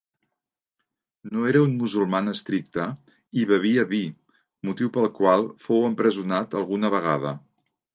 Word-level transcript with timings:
No 1.35 1.43
era 1.49 1.61
un 1.65 1.75
musulmà 1.81 2.23
estricte 2.33 2.87
i 3.43 3.45
bevia 3.53 3.87
vi, 3.95 4.03
motiu 4.71 4.93
pel 4.99 5.11
qual 5.23 5.49
fou 5.69 5.91
empresonat 5.95 6.63
alguna 6.65 6.97
vegada. 7.01 7.41